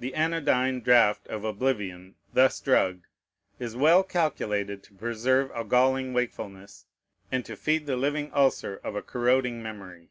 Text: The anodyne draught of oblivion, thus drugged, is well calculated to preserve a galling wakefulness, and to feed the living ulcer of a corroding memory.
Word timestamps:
The 0.00 0.14
anodyne 0.14 0.80
draught 0.80 1.26
of 1.26 1.44
oblivion, 1.44 2.14
thus 2.32 2.58
drugged, 2.58 3.04
is 3.58 3.76
well 3.76 4.02
calculated 4.02 4.82
to 4.84 4.94
preserve 4.94 5.50
a 5.54 5.62
galling 5.62 6.14
wakefulness, 6.14 6.86
and 7.30 7.44
to 7.44 7.54
feed 7.54 7.84
the 7.84 7.98
living 7.98 8.30
ulcer 8.32 8.76
of 8.82 8.96
a 8.96 9.02
corroding 9.02 9.62
memory. 9.62 10.08